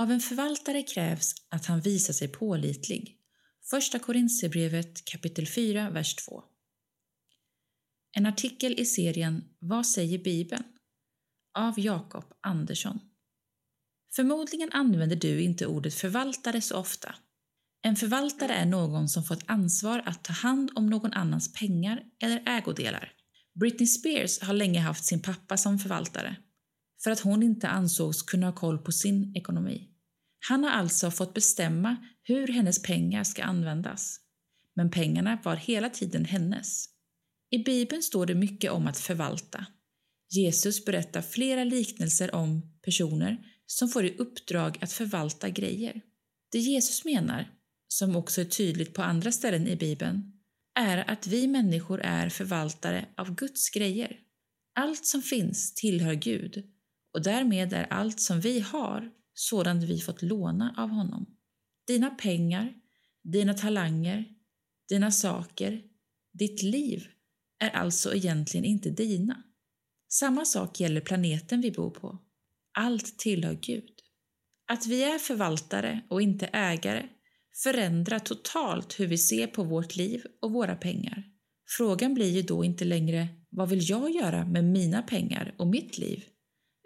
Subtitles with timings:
[0.00, 3.16] Av en förvaltare krävs att han visar sig pålitlig.
[3.70, 6.42] Första Korintierbrevet kapitel 4, vers 2.
[8.16, 10.64] En artikel i serien Vad säger Bibeln?
[11.58, 13.00] av Jakob Andersson.
[14.14, 17.14] Förmodligen använder du inte ordet förvaltare så ofta.
[17.82, 22.42] En förvaltare är någon som fått ansvar att ta hand om någon annans pengar eller
[22.46, 23.12] ägodelar.
[23.60, 26.36] Britney Spears har länge haft sin pappa som förvaltare
[27.04, 29.88] för att hon inte ansågs kunna ha koll på sin ekonomi.
[30.48, 34.20] Han har alltså fått bestämma hur hennes pengar ska användas.
[34.76, 36.84] Men pengarna var hela tiden hennes.
[37.50, 39.66] I Bibeln står det mycket om att förvalta.
[40.30, 46.00] Jesus berättar flera liknelser om personer som får i uppdrag att förvalta grejer.
[46.52, 47.50] Det Jesus menar,
[47.88, 50.32] som också är tydligt på andra ställen i Bibeln,
[50.78, 54.16] är att vi människor är förvaltare av Guds grejer.
[54.74, 56.64] Allt som finns tillhör Gud
[57.18, 61.26] och därmed är allt som vi har sådant vi fått låna av honom.
[61.86, 62.74] Dina pengar,
[63.24, 64.24] dina talanger,
[64.88, 65.82] dina saker,
[66.32, 67.06] ditt liv
[67.58, 69.42] är alltså egentligen inte dina.
[70.08, 72.18] Samma sak gäller planeten vi bor på.
[72.78, 73.92] Allt tillhör Gud.
[74.66, 77.08] Att vi är förvaltare och inte ägare
[77.62, 81.24] förändrar totalt hur vi ser på vårt liv och våra pengar.
[81.76, 85.98] Frågan blir ju då inte längre vad vill jag göra med mina pengar och mitt
[85.98, 86.24] liv?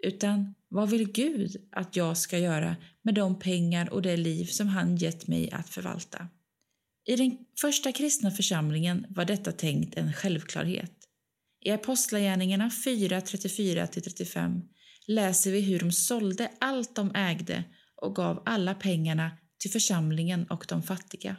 [0.03, 4.67] Utan vad vill Gud att jag ska göra med de pengar och det liv som
[4.67, 6.27] han gett mig att förvalta?
[7.05, 10.91] I den första kristna församlingen var detta tänkt en självklarhet.
[11.65, 14.61] I Apostlagärningarna 4, 34-35
[15.07, 17.63] läser vi hur de sålde allt de ägde
[18.01, 21.37] och gav alla pengarna till församlingen och de fattiga.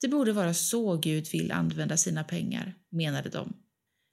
[0.00, 3.56] Det borde vara så Gud vill använda sina pengar, menade de.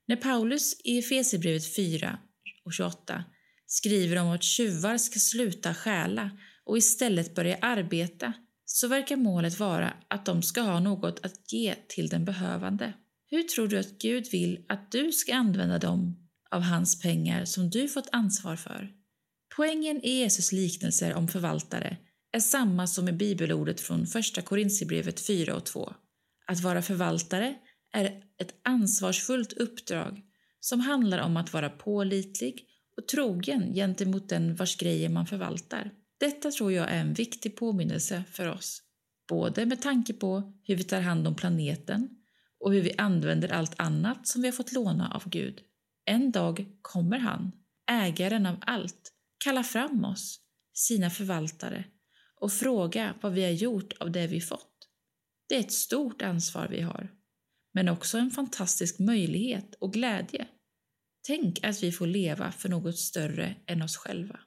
[0.08, 2.20] När Paulus i Efesierbrevet 4
[2.66, 3.24] och 28
[3.72, 6.32] skriver om att tjuvar ska sluta stjäla
[6.66, 8.34] och istället börja arbeta
[8.66, 12.94] så verkar målet vara att de ska ha något att ge till den behövande.
[13.30, 17.70] Hur tror du att Gud vill att du ska använda dem av hans pengar som
[17.70, 18.90] du fått ansvar för?
[19.56, 21.98] Poängen i Jesus liknelser om förvaltare
[22.32, 25.94] är samma som i bibelordet från Första Korintierbrevet 4 och 2.
[26.48, 27.56] Att vara förvaltare
[27.94, 28.06] är
[28.42, 30.22] ett ansvarsfullt uppdrag
[30.60, 32.68] som handlar om att vara pålitlig
[33.02, 35.92] och trogen gentemot den vars grejer man förvaltar.
[36.20, 38.82] Detta tror jag är en viktig påminnelse för oss,
[39.30, 42.10] både med tanke på hur vi tar hand om planeten
[42.60, 45.62] och hur vi använder allt annat som vi har fått låna av Gud.
[46.06, 47.52] En dag kommer han,
[47.92, 49.12] ägaren av allt,
[49.44, 50.40] kalla fram oss,
[50.74, 51.84] sina förvaltare,
[52.36, 54.88] och fråga vad vi har gjort av det vi fått.
[55.50, 57.12] Det är ett stort ansvar vi har,
[57.74, 60.48] men också en fantastisk möjlighet och glädje.
[61.28, 64.40] Tänk att vi får leva för något större än oss själva.